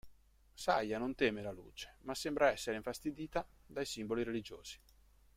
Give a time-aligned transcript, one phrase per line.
[0.65, 4.79] Saya non teme la luce, ma sembra essere infastidita dai simboli religiosi.